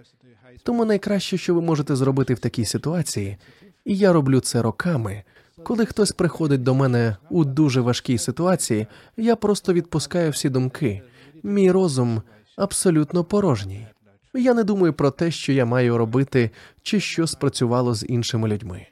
Тому 0.62 0.84
найкраще, 0.84 1.38
що 1.38 1.54
ви 1.54 1.60
можете 1.60 1.96
зробити 1.96 2.34
в 2.34 2.38
такій 2.38 2.64
ситуації, 2.64 3.36
і 3.84 3.96
я 3.96 4.12
роблю 4.12 4.40
це 4.40 4.62
роками. 4.62 5.22
Коли 5.62 5.86
хтось 5.86 6.12
приходить 6.12 6.62
до 6.62 6.74
мене 6.74 7.16
у 7.30 7.44
дуже 7.44 7.80
важкій 7.80 8.18
ситуації, 8.18 8.86
я 9.16 9.36
просто 9.36 9.72
відпускаю 9.72 10.30
всі 10.30 10.48
думки. 10.48 11.02
Мій 11.42 11.70
розум 11.70 12.22
абсолютно 12.56 13.24
порожній. 13.24 13.86
Я 14.34 14.54
не 14.54 14.64
думаю 14.64 14.92
про 14.92 15.10
те, 15.10 15.30
що 15.30 15.52
я 15.52 15.64
маю 15.64 15.98
робити, 15.98 16.50
чи 16.82 17.00
що 17.00 17.26
спрацювало 17.26 17.94
з 17.94 18.06
іншими 18.08 18.48
людьми. 18.48 18.86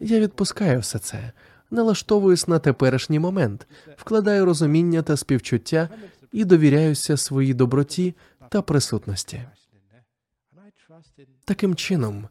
Я 0.00 0.20
відпускаю 0.20 0.80
все 0.80 0.98
це, 0.98 1.32
налаштовуюсь 1.70 2.48
на 2.48 2.58
теперішній 2.58 3.18
момент, 3.18 3.66
вкладаю 3.96 4.44
розуміння 4.44 5.02
та 5.02 5.16
співчуття 5.16 5.88
і 6.32 6.44
довіряюся 6.44 7.16
своїй 7.16 7.54
доброті 7.54 8.14
та 8.48 8.62
присутності. 8.62 9.42
Таким 11.44 11.74
чином, 11.74 12.28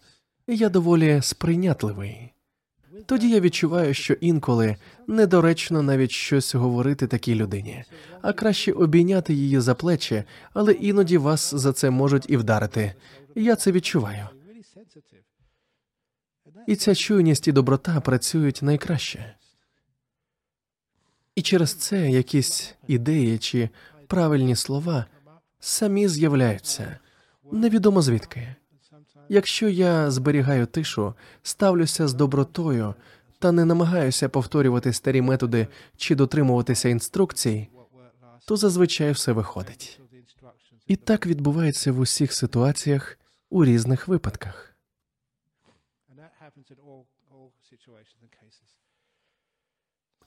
я 0.47 0.69
доволі 0.69 1.21
сприйнятливий. 1.21 2.33
Тоді 3.05 3.29
я 3.29 3.39
відчуваю, 3.39 3.93
що 3.93 4.13
інколи 4.13 4.75
недоречно 5.07 5.81
навіть 5.81 6.11
щось 6.11 6.55
говорити 6.55 7.07
такій 7.07 7.35
людині, 7.35 7.83
а 8.21 8.33
краще 8.33 8.71
обійняти 8.71 9.33
її 9.33 9.59
за 9.59 9.75
плечі, 9.75 10.23
але 10.53 10.73
іноді 10.73 11.17
вас 11.17 11.53
за 11.55 11.73
це 11.73 11.89
можуть 11.89 12.25
і 12.29 12.37
вдарити. 12.37 12.93
Я 13.35 13.55
це 13.55 13.71
відчуваю. 13.71 14.27
І 16.67 16.75
ця 16.75 16.95
чуйність 16.95 17.47
і 17.47 17.51
доброта 17.51 18.01
працюють 18.01 18.61
найкраще. 18.61 19.35
І 21.35 21.41
через 21.41 21.73
це 21.73 22.09
якісь 22.09 22.75
ідеї 22.87 23.37
чи 23.37 23.69
правильні 24.07 24.55
слова 24.55 25.05
самі 25.59 26.07
з'являються 26.07 26.99
невідомо 27.51 28.01
звідки. 28.01 28.55
Якщо 29.29 29.69
я 29.69 30.11
зберігаю 30.11 30.65
тишу, 30.65 31.13
ставлюся 31.43 32.07
з 32.07 32.13
добротою 32.13 32.95
та 33.39 33.51
не 33.51 33.65
намагаюся 33.65 34.29
повторювати 34.29 34.93
старі 34.93 35.21
методи 35.21 35.67
чи 35.97 36.15
дотримуватися 36.15 36.89
інструкцій, 36.89 37.69
то 38.45 38.57
зазвичай 38.57 39.11
все 39.11 39.31
виходить. 39.31 40.01
І 40.87 40.95
так 40.95 41.25
відбувається 41.25 41.91
в 41.91 41.99
усіх 41.99 42.33
ситуаціях 42.33 43.19
у 43.49 43.65
різних 43.65 44.07
випадках. 44.07 44.75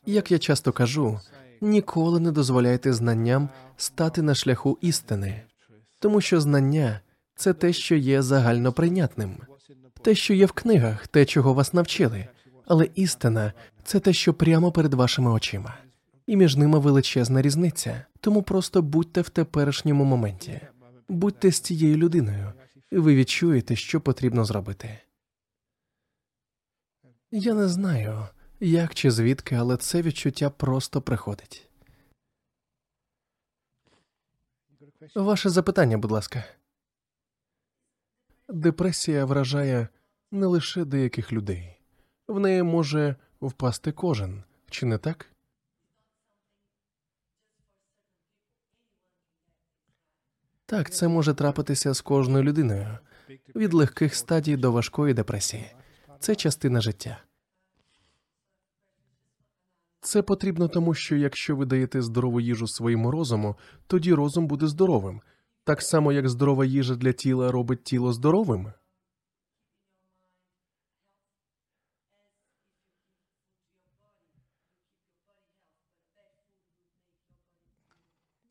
Як 0.07 0.31
я 0.31 0.39
часто 0.39 0.73
кажу, 0.73 1.21
ніколи 1.61 2.21
не 2.21 2.33
дозволяйте 2.33 2.93
знанням 2.93 3.49
стати 3.77 4.23
на 4.23 4.35
шляху 4.35 4.79
істини, 4.81 5.43
тому 5.99 6.21
що 6.21 6.41
знання 6.41 7.01
це 7.41 7.53
те, 7.53 7.73
що 7.73 7.97
є 7.97 8.23
загальноприйнятним, 8.23 9.37
те, 10.03 10.15
що 10.15 10.35
є 10.35 10.47
в 10.47 10.53
книгах, 10.53 11.07
те, 11.07 11.25
чого 11.25 11.55
вас 11.55 11.73
навчили. 11.73 12.29
Але 12.67 12.89
істина 12.95 13.53
це 13.85 14.01
те, 14.01 14.13
що 14.13 14.35
прямо 14.35 14.73
перед 14.73 14.95
вашими 14.95 15.31
очима, 15.31 15.79
і 16.27 16.37
між 16.37 16.57
ними 16.57 16.79
величезна 16.79 17.43
різниця. 17.43 18.07
Тому 18.21 18.43
просто 18.43 18.83
будьте 18.83 19.21
в 19.21 19.29
теперішньому 19.29 20.05
моменті, 20.05 20.61
будьте 21.09 21.51
з 21.51 21.61
цією 21.61 21.97
людиною, 21.97 22.53
і 22.91 22.99
ви 22.99 23.15
відчуєте, 23.15 23.77
що 23.77 24.01
потрібно 24.01 24.45
зробити. 24.45 24.99
Я 27.31 27.55
не 27.55 27.69
знаю, 27.69 28.27
як 28.61 28.95
чи 28.95 29.11
звідки, 29.11 29.55
але 29.55 29.77
це 29.77 30.03
відчуття 30.03 30.51
просто 30.51 31.03
приходить. 31.03 31.69
Ваше 35.15 35.51
запитання, 35.51 35.99
будь 35.99 36.11
ласка. 36.11 36.45
Депресія 38.53 39.25
вражає 39.25 39.89
не 40.31 40.47
лише 40.47 40.85
деяких 40.85 41.33
людей, 41.33 41.81
в 42.29 42.41
неї 42.41 42.63
може 42.63 43.17
впасти 43.41 43.93
кожен, 43.93 44.43
чи 44.71 44.87
не 44.87 44.99
так? 44.99 45.27
Так, 50.67 50.91
це 50.91 51.09
може 51.09 51.35
трапитися 51.35 51.95
з 51.95 52.01
кожною 52.01 52.45
людиною 52.45 52.99
від 53.55 53.75
легких 53.75 54.15
стадій 54.15 54.57
до 54.57 54.73
важкої 54.73 55.15
депресії. 55.15 55.73
Це 56.19 56.37
частина 56.37 56.81
життя. 56.81 57.23
Це 60.01 60.23
потрібно 60.23 60.69
тому, 60.69 60.95
що 60.95 61.17
якщо 61.17 61.57
ви 61.57 61.67
даєте 61.67 62.03
здорову 62.03 62.41
їжу 62.41 62.69
своєму 62.69 63.11
розуму, 63.11 63.57
тоді 63.87 64.15
розум 64.15 64.47
буде 64.47 64.67
здоровим, 64.67 65.23
так 65.71 65.83
само 65.83 66.13
як 66.13 66.29
здорова 66.29 66.65
їжа 66.65 66.95
для 66.95 67.13
тіла 67.13 67.53
робить 67.53 67.85
тіло 67.85 68.13
здоровим. 68.13 68.73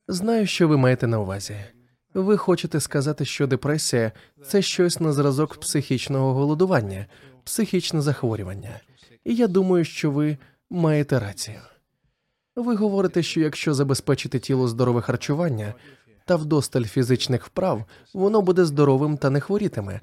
Знаю, 0.07 0.47
що 0.47 0.67
ви 0.67 0.77
маєте 0.77 1.07
на 1.07 1.19
увазі. 1.19 1.55
Ви 2.13 2.37
хочете 2.37 2.79
сказати, 2.79 3.25
що 3.25 3.47
депресія 3.47 4.11
це 4.45 4.61
щось 4.61 4.99
на 4.99 5.11
зразок 5.11 5.59
психічного 5.59 6.33
голодування, 6.33 7.05
психічне 7.43 8.01
захворювання. 8.01 8.79
І 9.23 9.35
я 9.35 9.47
думаю, 9.47 9.85
що 9.85 10.11
ви 10.11 10.37
маєте 10.69 11.19
рацію. 11.19 11.61
Ви 12.55 12.75
говорите, 12.75 13.23
що 13.23 13.39
якщо 13.39 13.73
забезпечити 13.73 14.39
тіло 14.39 14.67
здорове 14.67 15.01
харчування 15.01 15.73
та 16.29 16.35
вдосталь 16.35 16.83
фізичних 16.83 17.45
вправ, 17.45 17.83
воно 18.13 18.41
буде 18.41 18.65
здоровим 18.65 19.17
та 19.17 19.29
не 19.29 19.39
хворітиме. 19.39 19.99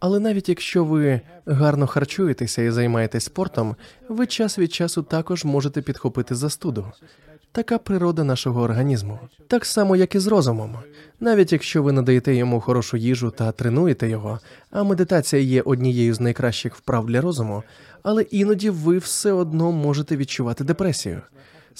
Але 0.00 0.20
навіть 0.20 0.48
якщо 0.48 0.84
ви 0.84 1.20
гарно 1.46 1.86
харчуєтеся 1.86 2.62
і 2.62 2.70
займаєтесь 2.70 3.24
спортом, 3.24 3.76
ви 4.08 4.26
час 4.26 4.58
від 4.58 4.72
часу 4.72 5.02
також 5.02 5.44
можете 5.44 5.82
підхопити 5.82 6.34
застуду. 6.34 6.92
Така 7.52 7.78
природа 7.78 8.24
нашого 8.24 8.62
організму, 8.62 9.18
так 9.46 9.64
само, 9.64 9.96
як 9.96 10.14
і 10.14 10.18
з 10.18 10.26
розумом. 10.26 10.76
Навіть 11.20 11.52
якщо 11.52 11.82
ви 11.82 11.92
надаєте 11.92 12.34
йому 12.34 12.60
хорошу 12.60 12.96
їжу 12.96 13.30
та 13.30 13.52
тренуєте 13.52 14.08
його, 14.08 14.40
а 14.70 14.82
медитація 14.82 15.42
є 15.42 15.62
однією 15.62 16.14
з 16.14 16.20
найкращих 16.20 16.76
вправ 16.76 17.06
для 17.06 17.20
розуму, 17.20 17.62
але 18.02 18.22
іноді 18.22 18.70
ви 18.70 18.98
все 18.98 19.32
одно 19.32 19.72
можете 19.72 20.16
відчувати 20.16 20.64
депресію. 20.64 21.22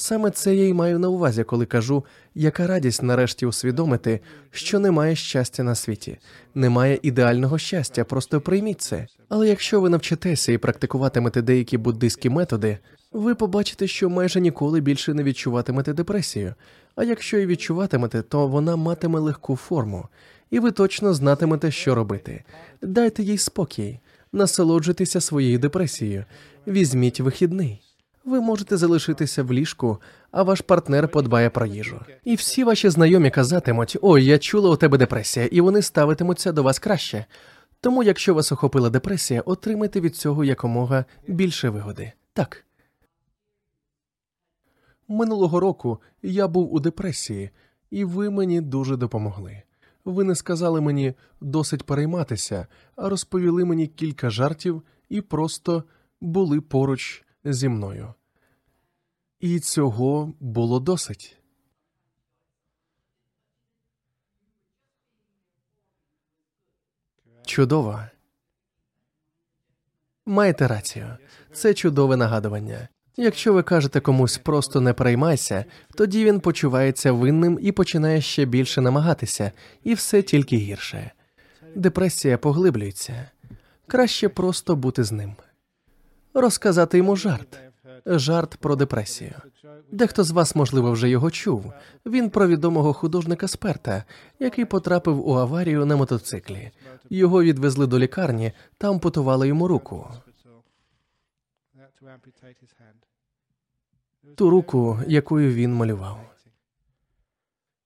Саме 0.00 0.30
це 0.30 0.54
я 0.54 0.64
й 0.64 0.72
маю 0.72 0.98
на 0.98 1.08
увазі, 1.08 1.44
коли 1.44 1.66
кажу, 1.66 2.04
яка 2.34 2.66
радість 2.66 3.02
нарешті 3.02 3.46
усвідомити, 3.46 4.20
що 4.50 4.78
немає 4.78 5.16
щастя 5.16 5.62
на 5.62 5.74
світі, 5.74 6.18
немає 6.54 6.98
ідеального 7.02 7.58
щастя, 7.58 8.04
просто 8.04 8.40
прийміть 8.40 8.80
це. 8.80 9.06
Але 9.28 9.48
якщо 9.48 9.80
ви 9.80 9.88
навчитеся 9.88 10.52
і 10.52 10.58
практикуватимете 10.58 11.42
деякі 11.42 11.78
буддийські 11.78 12.30
методи, 12.30 12.78
ви 13.12 13.34
побачите, 13.34 13.86
що 13.86 14.10
майже 14.10 14.40
ніколи 14.40 14.80
більше 14.80 15.14
не 15.14 15.22
відчуватимете 15.22 15.92
депресію. 15.92 16.54
А 16.96 17.04
якщо 17.04 17.38
і 17.38 17.46
відчуватимете, 17.46 18.22
то 18.22 18.46
вона 18.46 18.76
матиме 18.76 19.18
легку 19.18 19.56
форму, 19.56 20.08
і 20.50 20.60
ви 20.60 20.70
точно 20.70 21.14
знатимете, 21.14 21.70
що 21.70 21.94
робити. 21.94 22.44
Дайте 22.82 23.22
їй 23.22 23.38
спокій, 23.38 24.00
насолоджуйтеся 24.32 25.20
своєю 25.20 25.58
депресією, 25.58 26.24
візьміть 26.66 27.20
вихідний. 27.20 27.87
Ви 28.28 28.40
можете 28.40 28.76
залишитися 28.76 29.42
в 29.42 29.52
ліжку, 29.52 30.00
а 30.30 30.42
ваш 30.42 30.60
партнер 30.60 31.08
подбає 31.08 31.50
про 31.50 31.66
їжу. 31.66 32.00
І 32.24 32.34
всі 32.34 32.64
ваші 32.64 32.88
знайомі 32.88 33.30
казатимуть: 33.30 33.96
ой, 34.02 34.24
я 34.24 34.38
чула 34.38 34.70
у 34.70 34.76
тебе 34.76 34.98
депресія, 34.98 35.46
і 35.46 35.60
вони 35.60 35.82
ставитимуться 35.82 36.52
до 36.52 36.62
вас 36.62 36.78
краще. 36.78 37.24
Тому, 37.80 38.02
якщо 38.02 38.34
вас 38.34 38.52
охопила 38.52 38.90
депресія, 38.90 39.40
отримайте 39.40 40.00
від 40.00 40.16
цього 40.16 40.44
якомога 40.44 41.04
більше 41.28 41.68
вигоди. 41.68 42.12
Так. 42.32 42.64
Минулого 45.08 45.60
року 45.60 46.00
я 46.22 46.48
був 46.48 46.74
у 46.74 46.80
депресії, 46.80 47.50
і 47.90 48.04
ви 48.04 48.30
мені 48.30 48.60
дуже 48.60 48.96
допомогли. 48.96 49.62
Ви 50.04 50.24
не 50.24 50.34
сказали 50.34 50.80
мені 50.80 51.14
досить 51.40 51.82
перейматися, 51.82 52.66
а 52.96 53.08
розповіли 53.08 53.64
мені 53.64 53.86
кілька 53.86 54.30
жартів 54.30 54.82
і 55.08 55.20
просто 55.20 55.84
були 56.20 56.60
поруч 56.60 57.24
зі 57.52 57.68
мною. 57.68 58.14
І 59.40 59.60
цього 59.60 60.32
було 60.40 60.80
досить. 60.80 61.36
Чудово. 67.46 68.00
Маєте 70.26 70.68
рацію. 70.68 71.16
Це 71.52 71.74
чудове 71.74 72.16
нагадування. 72.16 72.88
Якщо 73.16 73.52
ви 73.52 73.62
кажете 73.62 74.00
комусь 74.00 74.38
просто 74.38 74.80
не 74.80 74.92
переймайся, 74.92 75.64
тоді 75.94 76.24
він 76.24 76.40
почувається 76.40 77.12
винним 77.12 77.58
і 77.62 77.72
починає 77.72 78.20
ще 78.20 78.44
більше 78.44 78.80
намагатися, 78.80 79.52
і 79.84 79.94
все 79.94 80.22
тільки 80.22 80.56
гірше. 80.56 81.10
Депресія 81.74 82.38
поглиблюється. 82.38 83.30
Краще 83.86 84.28
просто 84.28 84.76
бути 84.76 85.04
з 85.04 85.12
ним. 85.12 85.36
Розказати 86.40 86.98
йому 86.98 87.16
жарт. 87.16 87.60
Жарт 88.06 88.56
про 88.56 88.76
депресію. 88.76 89.34
Дехто 89.92 90.24
з 90.24 90.30
вас, 90.30 90.54
можливо, 90.54 90.92
вже 90.92 91.08
його 91.08 91.30
чув. 91.30 91.72
Він 92.06 92.30
про 92.30 92.46
відомого 92.46 92.92
художника 92.92 93.48
Сперта, 93.48 94.04
який 94.38 94.64
потрапив 94.64 95.28
у 95.28 95.34
аварію 95.34 95.86
на 95.86 95.96
мотоциклі. 95.96 96.70
Його 97.10 97.42
відвезли 97.42 97.86
до 97.86 97.98
лікарні 97.98 98.52
та 98.78 98.88
ампутували 98.88 99.48
йому 99.48 99.68
руку. 99.68 100.10
Ту 104.34 104.50
руку, 104.50 105.00
якою 105.06 105.54
він 105.54 105.74
малював. 105.74 106.20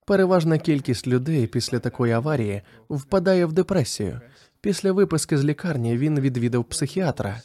Переважна 0.06 0.58
кількість 0.58 1.06
людей 1.06 1.46
після 1.46 1.78
такої 1.78 2.12
аварії 2.12 2.62
впадає 2.90 3.46
в 3.46 3.52
депресію. 3.52 4.20
Після 4.60 4.92
виписки 4.92 5.38
з 5.38 5.44
лікарні 5.44 5.98
він 5.98 6.20
відвідав 6.20 6.64
психіатра, 6.64 7.40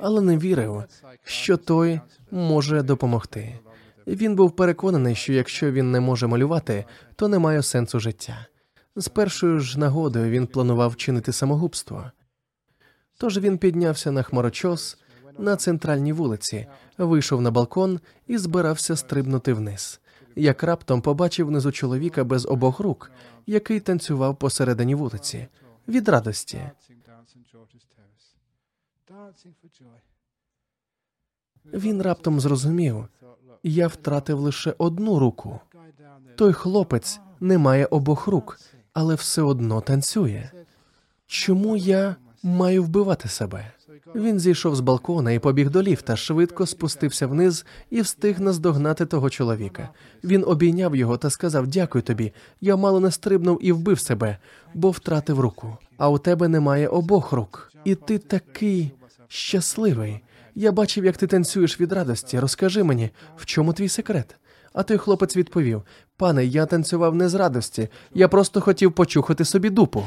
але 0.00 0.20
не 0.20 0.38
вірив, 0.38 0.84
що 1.24 1.56
той 1.56 2.00
може 2.30 2.82
допомогти. 2.82 3.58
Він 4.06 4.36
був 4.36 4.56
переконаний, 4.56 5.14
що 5.14 5.32
якщо 5.32 5.72
він 5.72 5.90
не 5.90 6.00
може 6.00 6.26
малювати, 6.26 6.84
то 7.16 7.28
немає 7.28 7.62
сенсу 7.62 8.00
життя. 8.00 8.46
З 8.96 9.08
першою 9.08 9.60
ж 9.60 9.78
нагодою 9.78 10.30
він 10.30 10.46
планував 10.46 10.96
чинити 10.96 11.32
самогубство. 11.32 12.10
Тож 13.18 13.38
він 13.38 13.58
піднявся 13.58 14.12
на 14.12 14.22
хмарочос 14.22 14.98
на 15.38 15.56
центральній 15.56 16.12
вулиці, 16.12 16.66
вийшов 16.98 17.42
на 17.42 17.50
балкон 17.50 18.00
і 18.26 18.38
збирався 18.38 18.96
стрибнути 18.96 19.52
вниз. 19.52 20.00
Як 20.36 20.62
раптом 20.62 21.02
побачив 21.02 21.46
внизу 21.46 21.72
чоловіка 21.72 22.24
без 22.24 22.46
обох 22.46 22.80
рук, 22.80 23.10
який 23.46 23.80
танцював 23.80 24.38
посередині 24.38 24.94
вулиці 24.94 25.46
від 25.88 26.08
радості. 26.08 26.70
Він 31.72 32.02
раптом 32.02 32.40
зрозумів, 32.40 33.08
я 33.62 33.86
втратив 33.86 34.38
лише 34.38 34.74
одну 34.78 35.18
руку. 35.18 35.60
Той 36.36 36.52
хлопець 36.52 37.20
не 37.40 37.58
має 37.58 37.86
обох 37.86 38.26
рук, 38.26 38.60
але 38.92 39.14
все 39.14 39.42
одно 39.42 39.80
танцює. 39.80 40.50
Чому 41.26 41.76
я 41.76 42.16
маю 42.42 42.84
вбивати 42.84 43.28
себе? 43.28 43.72
Він 44.14 44.40
зійшов 44.40 44.76
з 44.76 44.80
балкона 44.80 45.32
і 45.32 45.38
побіг 45.38 45.70
до 45.70 45.82
ліфта, 45.82 46.16
швидко 46.16 46.66
спустився 46.66 47.26
вниз 47.26 47.64
і 47.90 48.00
встиг 48.00 48.40
наздогнати 48.40 49.06
того 49.06 49.30
чоловіка. 49.30 49.88
Він 50.24 50.44
обійняв 50.46 50.96
його 50.96 51.16
та 51.16 51.30
сказав: 51.30 51.66
Дякую 51.66 52.02
тобі. 52.02 52.32
Я 52.60 52.76
мало 52.76 53.00
не 53.00 53.10
стрибнув 53.10 53.58
і 53.60 53.72
вбив 53.72 54.00
себе, 54.00 54.38
бо 54.74 54.90
втратив 54.90 55.40
руку. 55.40 55.76
А 55.96 56.08
у 56.08 56.18
тебе 56.18 56.48
немає 56.48 56.88
обох 56.88 57.32
рук. 57.32 57.72
І 57.84 57.94
ти 57.94 58.18
такий 58.18 58.92
щасливий. 59.28 60.20
Я 60.54 60.72
бачив, 60.72 61.04
як 61.04 61.16
ти 61.16 61.26
танцюєш 61.26 61.80
від 61.80 61.92
радості. 61.92 62.40
Розкажи 62.40 62.82
мені, 62.82 63.10
в 63.36 63.44
чому 63.44 63.72
твій 63.72 63.88
секрет? 63.88 64.36
А 64.72 64.82
той 64.82 64.98
хлопець 64.98 65.36
відповів: 65.36 65.82
Пане, 66.16 66.44
я 66.44 66.66
танцював 66.66 67.14
не 67.14 67.28
з 67.28 67.34
радості, 67.34 67.88
я 68.14 68.28
просто 68.28 68.60
хотів 68.60 68.92
почухати 68.92 69.44
собі 69.44 69.70
дупу. 69.70 70.04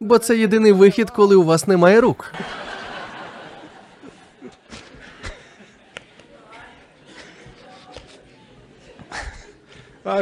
Бо 0.00 0.18
це 0.18 0.38
єдиний 0.38 0.72
вихід, 0.72 1.10
коли 1.10 1.36
у 1.36 1.42
вас 1.42 1.66
немає 1.66 2.00
рук. 2.00 2.32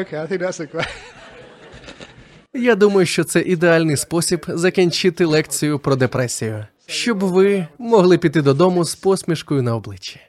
Okay, 0.03 0.19
I 0.25 0.27
think 0.27 0.41
that's 0.41 0.61
a 0.61 0.67
great. 0.67 0.87
Я 2.55 2.75
думаю, 2.75 3.07
що 3.07 3.25
це 3.25 3.41
ідеальний 3.41 3.97
спосіб 3.97 4.47
закінчити 4.49 5.25
лекцію 5.25 5.79
про 5.79 5.97
депресію, 5.97 6.67
щоб 6.87 7.19
ви 7.19 7.67
могли 7.79 8.19
піти 8.19 8.43
додому 8.43 8.85
з 8.85 8.95
посмішкою 8.95 9.63
на 9.63 9.77
обличчі. 9.77 10.21